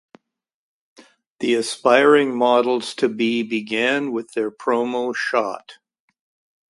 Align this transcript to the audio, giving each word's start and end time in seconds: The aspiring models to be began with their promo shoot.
The 1.41 1.53
aspiring 1.53 2.35
models 2.35 2.95
to 2.95 3.07
be 3.07 3.43
began 3.43 4.11
with 4.11 4.31
their 4.31 4.49
promo 4.49 5.13
shoot. 5.15 5.77